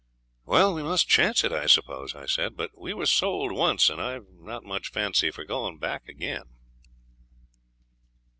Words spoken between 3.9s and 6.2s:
I've not much fancy for going back